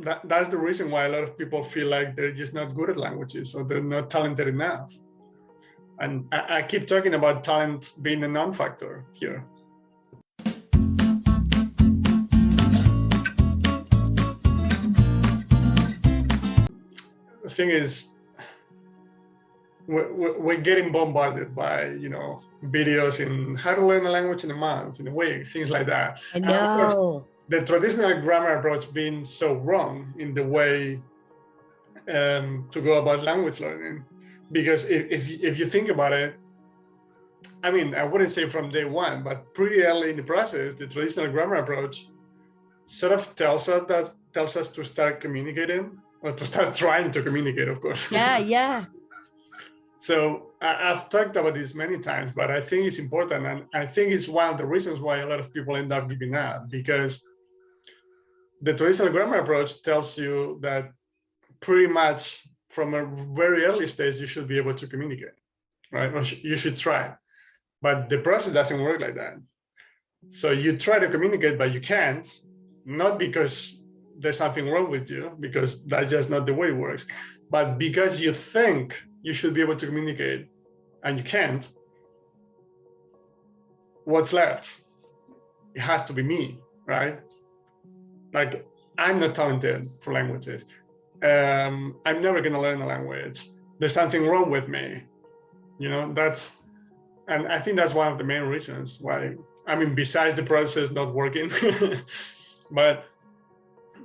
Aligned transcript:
that, 0.00 0.20
that's 0.28 0.48
the 0.48 0.56
reason 0.56 0.90
why 0.90 1.04
a 1.04 1.08
lot 1.08 1.22
of 1.22 1.38
people 1.38 1.62
feel 1.62 1.88
like 1.88 2.16
they're 2.16 2.32
just 2.32 2.54
not 2.54 2.74
good 2.74 2.90
at 2.90 2.96
languages 2.96 3.54
or 3.54 3.64
they're 3.64 3.82
not 3.82 4.10
talented 4.10 4.48
enough. 4.48 4.92
And 6.00 6.26
I, 6.32 6.58
I 6.58 6.62
keep 6.62 6.86
talking 6.86 7.14
about 7.14 7.44
talent 7.44 7.92
being 8.02 8.24
a 8.24 8.28
non-factor 8.28 9.04
here. 9.12 9.46
The 17.42 17.50
thing 17.50 17.70
is, 17.70 18.08
we're, 19.86 20.38
we're 20.38 20.60
getting 20.60 20.90
bombarded 20.90 21.54
by 21.54 21.88
you 21.90 22.08
know 22.08 22.40
videos 22.64 23.20
in 23.20 23.54
how 23.54 23.74
to 23.74 23.86
learn 23.86 24.06
a 24.06 24.10
language 24.10 24.42
in 24.44 24.50
a 24.50 24.54
month 24.54 24.98
in 24.98 25.08
a 25.08 25.12
week 25.12 25.46
things 25.46 25.70
like 25.70 25.86
that 25.86 26.18
I 26.34 26.38
And 26.38 26.50
of 26.50 26.78
course, 26.78 26.94
know. 26.94 27.26
The 27.48 27.64
traditional 27.64 28.20
grammar 28.22 28.56
approach 28.58 28.92
being 28.92 29.22
so 29.24 29.54
wrong 29.56 30.14
in 30.18 30.34
the 30.34 30.42
way 30.44 31.00
um, 32.08 32.66
to 32.70 32.80
go 32.80 33.00
about 33.02 33.22
language 33.24 33.60
learning 33.60 34.04
because 34.52 34.84
if, 34.90 35.06
if, 35.10 35.28
you- 35.30 35.38
if 35.42 35.58
you 35.58 35.66
think 35.66 35.88
about 35.88 36.12
it 36.12 36.34
i 37.62 37.70
mean 37.70 37.94
i 37.94 38.04
wouldn't 38.04 38.30
say 38.30 38.46
from 38.46 38.70
day 38.70 38.84
one 38.84 39.22
but 39.22 39.52
pretty 39.54 39.82
early 39.82 40.10
in 40.10 40.16
the 40.16 40.22
process 40.22 40.74
the 40.74 40.86
traditional 40.86 41.28
grammar 41.30 41.56
approach 41.56 42.08
sort 42.86 43.12
of 43.12 43.34
tells 43.34 43.68
us 43.68 43.86
that 43.88 44.10
tells 44.32 44.56
us 44.56 44.68
to 44.68 44.84
start 44.84 45.20
communicating 45.20 45.96
or 46.20 46.32
to 46.32 46.44
start 46.46 46.72
trying 46.74 47.10
to 47.10 47.22
communicate 47.22 47.68
of 47.68 47.80
course 47.80 48.10
Yeah, 48.10 48.38
yeah. 48.56 48.84
so 49.98 50.50
I- 50.60 50.90
I've 50.90 51.08
talked 51.10 51.36
about 51.36 51.54
this 51.54 51.74
many 51.74 51.98
times, 51.98 52.32
but 52.32 52.50
I 52.50 52.60
think 52.60 52.86
it's 52.86 52.98
important, 52.98 53.46
and 53.46 53.64
I 53.74 53.84
think 53.86 54.12
it's 54.12 54.28
one 54.28 54.48
of 54.52 54.56
the 54.58 54.64
reasons 54.66 54.98
why 55.00 55.18
a 55.18 55.26
lot 55.26 55.40
of 55.40 55.52
people 55.52 55.76
end 55.76 55.92
up 55.92 56.08
giving 56.08 56.34
up 56.34 56.70
because 56.70 57.24
the 58.64 58.72
traditional 58.72 59.12
grammar 59.12 59.38
approach 59.40 59.82
tells 59.82 60.18
you 60.18 60.58
that 60.62 60.90
pretty 61.60 61.86
much 61.92 62.48
from 62.70 62.94
a 62.94 63.04
very 63.34 63.64
early 63.64 63.86
stage 63.86 64.16
you 64.16 64.26
should 64.26 64.48
be 64.48 64.56
able 64.56 64.74
to 64.74 64.86
communicate, 64.86 65.36
right? 65.92 66.12
Or 66.12 66.22
you 66.22 66.56
should 66.56 66.76
try, 66.76 67.14
but 67.82 68.08
the 68.08 68.18
process 68.18 68.54
doesn't 68.54 68.80
work 68.80 69.00
like 69.02 69.16
that. 69.16 69.34
So 70.30 70.50
you 70.50 70.78
try 70.78 70.98
to 70.98 71.08
communicate, 71.08 71.58
but 71.58 71.72
you 71.74 71.80
can't, 71.80 72.26
not 72.86 73.18
because 73.18 73.82
there's 74.18 74.38
something 74.38 74.66
wrong 74.66 74.90
with 74.90 75.10
you, 75.10 75.36
because 75.38 75.84
that's 75.84 76.10
just 76.10 76.30
not 76.30 76.46
the 76.46 76.54
way 76.54 76.68
it 76.68 76.76
works, 76.76 77.04
but 77.50 77.78
because 77.78 78.20
you 78.20 78.32
think 78.32 79.02
you 79.22 79.34
should 79.34 79.52
be 79.52 79.60
able 79.60 79.76
to 79.76 79.86
communicate 79.86 80.48
and 81.02 81.18
you 81.18 81.24
can't, 81.24 81.68
what's 84.04 84.32
left? 84.32 84.80
It 85.74 85.82
has 85.82 86.04
to 86.04 86.14
be 86.14 86.22
me, 86.22 86.60
right? 86.86 87.20
Like, 88.34 88.66
I'm 88.98 89.18
not 89.20 89.34
talented 89.34 89.88
for 90.00 90.12
languages. 90.12 90.66
Um, 91.22 91.96
I'm 92.04 92.20
never 92.20 92.40
going 92.40 92.52
to 92.52 92.60
learn 92.60 92.82
a 92.82 92.86
language. 92.86 93.48
There's 93.78 93.94
something 93.94 94.26
wrong 94.26 94.50
with 94.50 94.68
me. 94.68 95.04
You 95.78 95.88
know, 95.88 96.12
that's, 96.12 96.56
and 97.28 97.48
I 97.48 97.58
think 97.60 97.76
that's 97.76 97.94
one 97.94 98.12
of 98.12 98.18
the 98.18 98.24
main 98.24 98.42
reasons 98.42 98.98
why, 99.00 99.34
I 99.66 99.76
mean, 99.76 99.94
besides 99.94 100.36
the 100.36 100.42
process 100.42 100.90
not 100.90 101.14
working, 101.14 101.50
but 102.70 103.06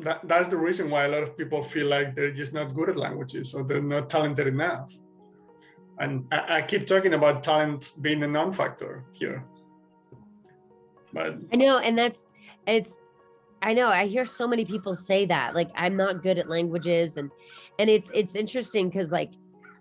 that, 0.00 0.26
that's 0.28 0.48
the 0.48 0.56
reason 0.56 0.90
why 0.90 1.04
a 1.04 1.08
lot 1.08 1.22
of 1.22 1.38
people 1.38 1.62
feel 1.62 1.86
like 1.86 2.14
they're 2.14 2.32
just 2.32 2.52
not 2.52 2.74
good 2.74 2.90
at 2.90 2.96
languages 2.96 3.54
or 3.54 3.64
they're 3.64 3.82
not 3.82 4.10
talented 4.10 4.46
enough. 4.46 4.92
And 5.98 6.26
I, 6.30 6.58
I 6.58 6.62
keep 6.62 6.86
talking 6.86 7.14
about 7.14 7.42
talent 7.42 7.92
being 8.02 8.22
a 8.22 8.28
non-factor 8.28 9.04
here. 9.12 9.44
But 11.12 11.38
I 11.52 11.56
know, 11.56 11.78
and 11.78 11.96
that's 11.96 12.26
it's 12.66 12.98
I 13.62 13.72
know 13.74 13.88
I 13.88 14.06
hear 14.06 14.24
so 14.24 14.46
many 14.46 14.64
people 14.64 14.94
say 14.94 15.26
that 15.26 15.54
like 15.54 15.70
I'm 15.74 15.96
not 15.96 16.22
good 16.22 16.38
at 16.38 16.48
languages 16.48 17.16
and 17.16 17.30
and 17.78 17.88
it's 17.90 18.10
it's 18.14 18.36
interesting 18.36 18.90
cuz 18.90 19.10
like 19.10 19.30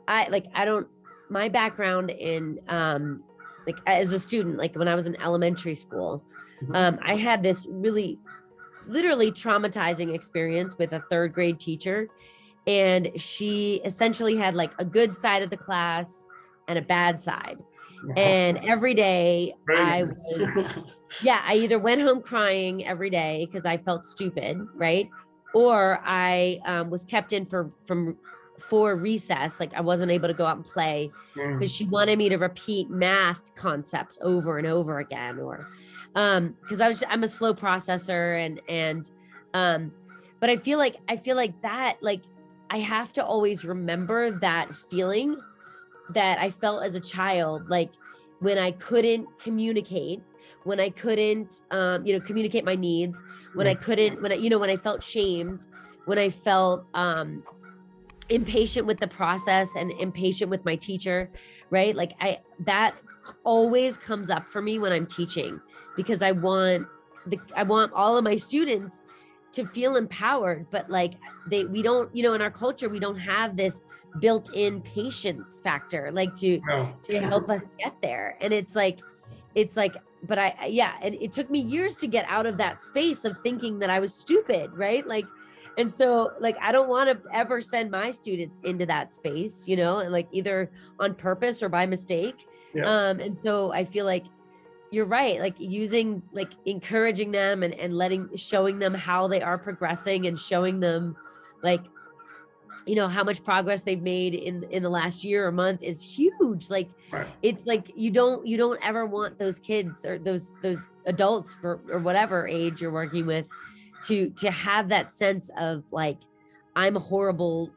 I 0.07 0.27
like 0.29 0.45
I 0.53 0.65
don't 0.65 0.87
my 1.29 1.49
background 1.49 2.09
in 2.11 2.59
um 2.67 3.23
like 3.67 3.77
as 3.85 4.13
a 4.13 4.19
student 4.19 4.57
like 4.57 4.75
when 4.75 4.87
I 4.87 4.95
was 4.95 5.05
in 5.05 5.19
elementary 5.21 5.75
school 5.75 6.23
Mhm. 6.63 6.75
um 6.75 6.99
I 7.01 7.15
had 7.15 7.43
this 7.43 7.67
really 7.69 8.17
literally 8.87 9.31
traumatizing 9.31 10.13
experience 10.13 10.77
with 10.77 10.93
a 10.93 11.01
third 11.09 11.33
grade 11.33 11.59
teacher 11.59 12.07
and 12.67 13.11
she 13.19 13.81
essentially 13.83 14.35
had 14.35 14.55
like 14.55 14.71
a 14.79 14.85
good 14.85 15.15
side 15.15 15.41
of 15.41 15.49
the 15.49 15.57
class 15.57 16.25
and 16.67 16.77
a 16.79 16.81
bad 16.81 17.19
side 17.21 17.57
and 18.15 18.57
every 18.67 18.93
day 18.93 19.55
Very 19.65 19.79
I 19.79 20.01
nice. 20.03 20.27
was 20.39 20.73
yeah 21.23 21.41
i 21.45 21.55
either 21.55 21.79
went 21.79 22.01
home 22.01 22.21
crying 22.21 22.85
every 22.85 23.09
day 23.09 23.45
because 23.45 23.65
i 23.65 23.77
felt 23.77 24.03
stupid 24.03 24.57
right 24.75 25.09
or 25.53 26.01
i 26.03 26.59
um, 26.65 26.89
was 26.89 27.03
kept 27.03 27.31
in 27.31 27.45
for 27.45 27.71
from 27.85 28.17
for 28.59 28.95
recess 28.95 29.59
like 29.59 29.73
i 29.73 29.81
wasn't 29.81 30.11
able 30.11 30.27
to 30.27 30.33
go 30.33 30.45
out 30.45 30.57
and 30.57 30.65
play 30.65 31.09
Mm, 31.35 31.59
because 31.59 31.69
she 31.73 31.83
wanted 31.85 32.17
me 32.17 32.29
to 32.29 32.37
repeat 32.37 32.89
math 32.89 33.53
concepts 33.55 34.17
over 34.21 34.57
and 34.57 34.65
over 34.65 34.99
again 34.99 35.37
or 35.37 35.67
um 36.15 36.55
because 36.61 36.79
i 36.79 36.87
was 36.87 37.03
i'm 37.09 37.23
a 37.23 37.27
slow 37.27 37.53
processor 37.53 38.43
and 38.45 38.61
and 38.69 39.11
um 39.53 39.91
but 40.39 40.49
i 40.49 40.55
feel 40.55 40.77
like 40.77 40.95
i 41.09 41.17
feel 41.17 41.35
like 41.35 41.61
that 41.61 41.97
like 42.01 42.21
i 42.69 42.79
have 42.79 43.11
to 43.11 43.23
always 43.23 43.65
remember 43.65 44.31
that 44.31 44.73
feeling 44.73 45.35
that 46.09 46.39
i 46.39 46.49
felt 46.49 46.83
as 46.83 46.95
a 46.95 46.99
child 46.99 47.67
like 47.69 47.91
when 48.39 48.57
i 48.57 48.71
couldn't 48.71 49.27
communicate 49.39 50.21
when 50.63 50.79
i 50.79 50.89
couldn't 50.89 51.61
um 51.71 52.05
you 52.05 52.13
know 52.13 52.19
communicate 52.19 52.63
my 52.63 52.75
needs 52.75 53.23
when 53.53 53.67
i 53.67 53.73
couldn't 53.73 54.21
when 54.21 54.31
i 54.31 54.35
you 54.35 54.49
know 54.49 54.59
when 54.59 54.69
i 54.69 54.75
felt 54.75 55.03
shamed 55.03 55.65
when 56.05 56.19
i 56.19 56.29
felt 56.29 56.85
um 56.93 57.43
impatient 58.29 58.87
with 58.87 58.99
the 58.99 59.07
process 59.07 59.75
and 59.75 59.91
impatient 59.99 60.49
with 60.49 60.63
my 60.65 60.75
teacher 60.75 61.29
right? 61.71 61.95
Like 61.95 62.13
i 62.21 62.39
that 62.59 62.95
always 63.43 63.97
comes 63.97 64.29
up 64.29 64.47
for 64.49 64.61
me 64.61 64.77
when 64.77 64.91
i'm 64.91 65.07
teaching 65.07 65.59
because 65.95 66.21
i 66.21 66.31
want 66.31 66.87
the 67.25 67.39
i 67.55 67.63
want 67.63 67.91
all 67.93 68.17
of 68.17 68.23
my 68.23 68.35
students 68.35 69.01
to 69.55 69.65
feel 69.65 69.95
empowered 69.95 70.65
but 70.69 70.89
like 70.89 71.13
they 71.47 71.63
we 71.65 71.81
don't 71.81 72.13
you 72.15 72.21
know 72.21 72.33
in 72.33 72.41
our 72.41 72.51
culture 72.51 72.89
we 72.89 72.99
don't 72.99 73.17
have 73.17 73.55
this 73.55 73.83
built-in 74.19 74.81
patience 74.81 75.59
factor 75.63 76.11
like 76.11 76.33
to 76.35 76.59
no. 76.67 76.93
to 77.01 77.19
help 77.19 77.49
us 77.49 77.69
get 77.79 77.93
there 78.01 78.37
and 78.41 78.53
it's 78.53 78.75
like 78.75 78.99
it's 79.55 79.75
like 79.77 79.95
but 80.23 80.37
i 80.37 80.53
yeah 80.69 80.93
and 81.01 81.15
it 81.15 81.31
took 81.31 81.49
me 81.49 81.59
years 81.59 81.95
to 81.95 82.07
get 82.07 82.25
out 82.27 82.45
of 82.45 82.57
that 82.57 82.81
space 82.81 83.23
of 83.25 83.37
thinking 83.39 83.79
that 83.79 83.89
i 83.89 83.99
was 83.99 84.13
stupid 84.13 84.69
right 84.73 85.07
like 85.07 85.25
and 85.77 85.93
so 85.93 86.31
like 86.39 86.57
i 86.61 86.71
don't 86.71 86.89
want 86.89 87.09
to 87.09 87.17
ever 87.33 87.59
send 87.61 87.89
my 87.91 88.11
students 88.11 88.59
into 88.63 88.85
that 88.85 89.13
space 89.13 89.67
you 89.67 89.75
know 89.75 89.99
and 89.99 90.11
like 90.11 90.27
either 90.31 90.69
on 90.99 91.13
purpose 91.13 91.63
or 91.63 91.69
by 91.69 91.85
mistake 91.85 92.45
Yeah. 92.73 92.85
um 92.85 93.19
and 93.19 93.39
so 93.39 93.71
i 93.71 93.83
feel 93.85 94.05
like 94.05 94.25
you're 94.95 95.05
right 95.05 95.41
like 95.41 95.55
using 95.59 96.23
like 96.31 96.51
encouraging 96.65 97.29
them 97.31 97.63
and 97.63 97.73
and 97.73 97.93
letting 97.97 98.29
showing 98.37 98.79
them 98.79 98.93
how 98.93 99.27
they 99.27 99.41
are 99.41 99.57
progressing 99.57 100.25
and 100.27 100.39
showing 100.39 100.79
them 100.79 101.15
like 101.61 101.81
you 102.85 102.95
know 102.95 103.07
how 103.09 103.23
much 103.23 103.43
progress 103.43 103.81
they've 103.83 104.01
made 104.01 104.33
in 104.33 104.63
in 104.71 104.81
the 104.81 104.89
last 104.89 105.23
year 105.23 105.45
or 105.47 105.51
month 105.51 105.83
is 105.83 106.01
huge 106.01 106.69
like 106.69 106.89
Right. 107.11 107.27
it's 107.41 107.65
like 107.65 107.91
you 107.95 108.09
don't 108.09 108.47
you 108.47 108.55
don't 108.57 108.79
ever 108.83 109.05
want 109.05 109.37
those 109.37 109.59
kids 109.59 110.05
or 110.05 110.17
those 110.17 110.53
those 110.63 110.87
adults 111.05 111.53
for 111.53 111.81
or 111.91 111.99
whatever 111.99 112.47
age 112.47 112.81
you're 112.81 112.91
working 112.91 113.25
with 113.25 113.47
to 114.03 114.29
to 114.31 114.49
have 114.49 114.87
that 114.89 115.11
sense 115.11 115.49
of 115.57 115.83
like 115.91 116.19
i'm 116.75 116.95
horrible 116.95 117.69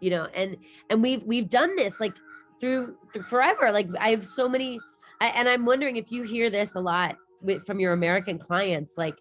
you 0.00 0.10
know 0.10 0.26
and 0.34 0.56
and 0.88 1.02
we've 1.02 1.22
we've 1.24 1.48
done 1.50 1.76
this 1.76 2.00
like 2.00 2.14
through, 2.60 2.96
through 3.12 3.22
forever 3.22 3.72
like 3.72 3.88
i 4.00 4.08
have 4.10 4.24
so 4.24 4.48
many 4.48 4.80
I, 5.22 5.28
and 5.28 5.48
i'm 5.48 5.64
wondering 5.64 5.96
if 5.96 6.10
you 6.10 6.22
hear 6.22 6.50
this 6.50 6.74
a 6.74 6.80
lot 6.80 7.16
with, 7.40 7.64
from 7.64 7.78
your 7.78 7.92
american 7.92 8.38
clients 8.38 8.94
like 8.96 9.14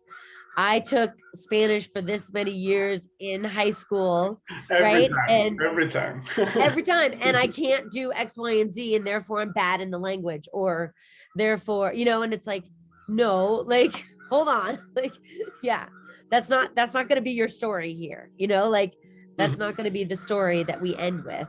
i 0.58 0.80
took 0.80 1.12
spanish 1.34 1.90
for 1.92 2.02
this 2.02 2.34
many 2.34 2.52
years 2.52 3.08
in 3.20 3.44
high 3.44 3.70
school 3.70 4.42
Every 4.72 4.84
right? 4.84 5.10
time. 5.10 5.30
And- 5.30 5.62
every 5.62 5.88
time. 5.88 6.24
every 6.60 6.84
time 6.84 7.14
and 7.22 7.38
i 7.38 7.48
can't 7.62 7.92
do 7.92 8.12
x 8.14 8.36
y 8.36 8.54
and 8.54 8.74
z 8.74 8.96
and 8.96 9.06
therefore 9.06 9.42
i'm 9.42 9.54
bad 9.54 9.80
in 9.80 9.92
the 9.92 10.00
language 10.00 10.50
or 10.52 10.94
therefore 11.36 11.94
you 11.94 12.06
know 12.06 12.24
and 12.24 12.34
it's 12.34 12.48
like 12.48 12.66
no 13.08 13.64
like 13.68 14.06
hold 14.32 14.48
on 14.48 14.80
like 14.96 15.14
yeah 15.62 15.86
that's 16.32 16.50
not 16.50 16.76
that's 16.76 16.94
not 16.94 17.08
going 17.08 17.18
to 17.18 17.22
be 17.22 17.32
your 17.32 17.48
story 17.48 17.94
here 17.94 18.32
you 18.38 18.48
know 18.48 18.68
like 18.70 18.94
that's 19.38 19.54
mm-hmm. 19.54 19.64
not 19.64 19.78
going 19.78 19.86
to 19.86 19.92
be 19.92 20.04
the 20.04 20.16
story 20.16 20.64
that 20.64 20.82
we 20.82 20.96
end 20.96 21.24
with 21.24 21.48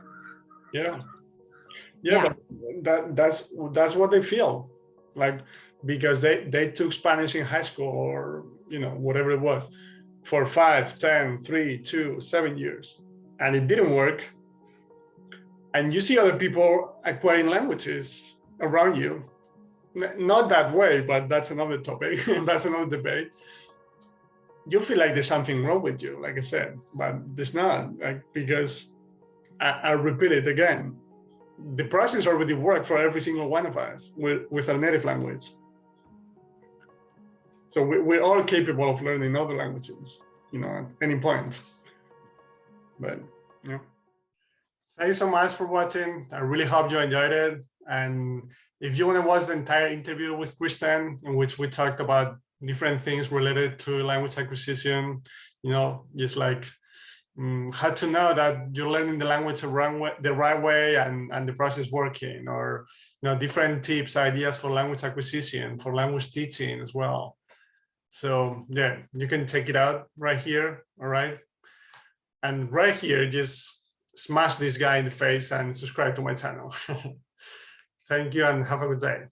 yeah. 0.73 1.01
Yeah, 2.03 2.23
Yeah. 2.23 2.33
that 2.83 3.15
that's 3.15 3.49
that's 3.71 3.95
what 3.95 4.11
they 4.11 4.21
feel. 4.21 4.69
Like 5.15 5.39
because 5.85 6.21
they 6.21 6.43
they 6.45 6.69
took 6.71 6.91
Spanish 6.93 7.35
in 7.35 7.45
high 7.45 7.63
school 7.63 7.89
or 7.89 8.45
you 8.69 8.79
know 8.79 8.93
whatever 9.07 9.31
it 9.31 9.41
was 9.41 9.67
for 10.23 10.45
five, 10.45 10.97
ten, 10.97 11.37
three, 11.39 11.77
two, 11.77 12.19
seven 12.21 12.57
years. 12.57 13.01
And 13.39 13.55
it 13.55 13.67
didn't 13.67 13.91
work. 13.91 14.29
And 15.73 15.91
you 15.93 16.01
see 16.01 16.19
other 16.19 16.37
people 16.37 16.95
acquiring 17.03 17.47
languages 17.47 18.37
around 18.61 18.95
you. 18.95 19.25
Not 20.17 20.49
that 20.49 20.71
way, 20.71 21.01
but 21.01 21.27
that's 21.29 21.51
another 21.51 21.77
topic. 21.79 22.19
that's 22.45 22.65
another 22.65 22.89
debate. 22.97 23.31
you 24.69 24.79
feel 24.79 24.97
like 24.97 25.13
there's 25.13 25.27
something 25.27 25.63
wrong 25.65 25.81
with 25.81 26.01
you, 26.01 26.19
like 26.21 26.37
I 26.37 26.41
said, 26.41 26.79
but 26.95 27.15
there's 27.35 27.53
not, 27.53 27.99
like 27.99 28.23
because 28.33 28.93
I, 29.59 29.69
I 29.83 29.91
repeat 29.91 30.31
it 30.31 30.47
again. 30.47 30.95
The 31.75 31.85
process 31.85 32.27
already 32.27 32.53
worked 32.53 32.85
for 32.85 32.97
every 32.97 33.21
single 33.21 33.47
one 33.47 33.65
of 33.65 33.77
us 33.77 34.13
with, 34.17 34.43
with 34.51 34.69
our 34.69 34.77
native 34.77 35.05
language. 35.05 35.45
So 37.69 37.81
we, 37.81 37.99
we're 37.99 38.21
all 38.21 38.43
capable 38.43 38.89
of 38.89 39.01
learning 39.01 39.35
other 39.35 39.55
languages, 39.55 40.21
you 40.51 40.59
know, 40.59 40.67
at 40.67 40.85
any 41.01 41.19
point. 41.19 41.59
But 42.99 43.19
yeah. 43.67 43.79
Thank 44.97 45.07
you 45.07 45.13
so 45.13 45.29
much 45.29 45.53
for 45.53 45.65
watching. 45.65 46.27
I 46.31 46.39
really 46.39 46.65
hope 46.65 46.91
you 46.91 46.99
enjoyed 46.99 47.31
it. 47.31 47.65
And 47.89 48.43
if 48.79 48.97
you 48.97 49.07
want 49.07 49.19
to 49.21 49.27
watch 49.27 49.47
the 49.47 49.53
entire 49.53 49.87
interview 49.87 50.37
with 50.37 50.57
Kristen, 50.57 51.17
in 51.23 51.35
which 51.35 51.57
we 51.57 51.67
talked 51.67 51.99
about 51.99 52.37
different 52.61 53.01
things 53.01 53.31
related 53.31 53.79
to 53.79 54.03
language 54.03 54.37
acquisition, 54.37 55.21
you 55.63 55.71
know, 55.71 56.05
just 56.15 56.35
like 56.35 56.65
um, 57.37 57.71
how 57.73 57.89
to 57.89 58.07
know 58.07 58.33
that 58.33 58.69
you're 58.73 58.89
learning 58.89 59.17
the 59.17 59.25
language 59.25 59.61
the, 59.61 59.69
right 59.69 60.61
way 60.61 60.95
and, 60.95 61.31
and 61.31 61.47
the 61.47 61.53
process 61.53 61.91
working, 61.91 62.47
or 62.47 62.85
you 63.21 63.29
know, 63.29 63.37
different 63.37 63.83
tips, 63.83 64.15
ideas 64.15 64.57
for 64.57 64.71
language 64.71 65.03
acquisition, 65.03 65.79
for 65.79 65.95
language 65.95 66.31
teaching 66.31 66.79
as 66.79 66.93
well. 66.93 67.37
So 68.09 68.65
yeah, 68.69 68.97
you 69.13 69.27
can 69.27 69.47
check 69.47 69.69
it 69.69 69.75
out 69.75 70.09
right 70.17 70.37
here. 70.37 70.83
All 71.01 71.07
right. 71.07 71.39
And 72.43 72.71
right 72.71 72.95
here, 72.95 73.27
just 73.27 73.83
smash 74.15 74.57
this 74.57 74.77
guy 74.77 74.97
in 74.97 75.05
the 75.05 75.11
face 75.11 75.51
and 75.51 75.75
subscribe 75.75 76.13
to 76.15 76.21
my 76.21 76.35
channel. 76.35 76.75
Thank 78.07 78.33
you 78.33 78.45
and 78.45 78.67
have 78.67 78.81
a 78.81 78.87
good 78.87 78.99
day. 78.99 79.23